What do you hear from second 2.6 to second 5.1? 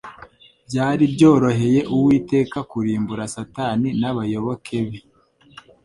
kurimbura Satani n'abayoboke be